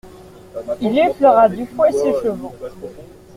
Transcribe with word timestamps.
Il 0.81 0.97
effleura 0.97 1.47
du 1.47 1.63
fouet 1.67 1.91
ses 1.91 2.11
chevaux. 2.23 2.51